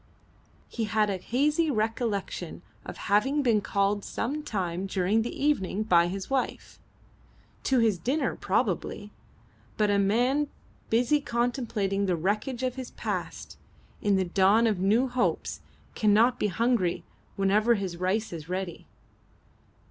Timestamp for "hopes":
15.07-15.61